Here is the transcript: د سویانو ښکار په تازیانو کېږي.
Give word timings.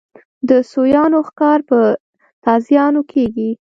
د 0.49 0.51
سویانو 0.71 1.19
ښکار 1.27 1.59
په 1.69 1.79
تازیانو 2.45 3.01
کېږي. 3.11 3.49